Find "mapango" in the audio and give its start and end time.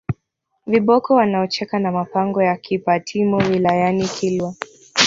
1.91-2.43